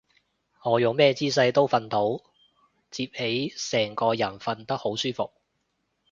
[0.63, 2.23] 我用咩姿勢都瞓到，摺
[2.89, 5.29] 起成個人瞓得好舒服